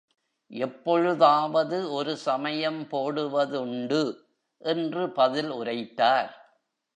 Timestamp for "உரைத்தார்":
5.51-6.31